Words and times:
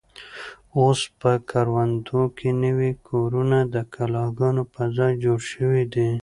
اوس 0.79 0.99
په 1.19 1.31
کروندو 1.49 2.21
کې 2.37 2.49
نوي 2.63 2.91
کورونه 3.07 3.57
د 3.73 3.75
کلاګانو 3.93 4.63
په 4.73 4.81
ځای 4.97 5.13
جوړ 5.23 5.39
شوي 5.51 5.83
دي. 5.93 6.09